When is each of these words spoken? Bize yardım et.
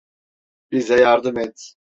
Bize 0.71 0.97
yardım 1.01 1.37
et. 1.37 1.75